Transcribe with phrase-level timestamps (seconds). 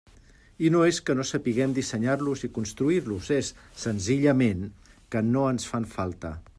[0.67, 3.53] I no és que no sapiguem dissenyar-los i construir-los, és,
[3.85, 4.67] senzillament,
[5.17, 6.35] que no ens fan falta.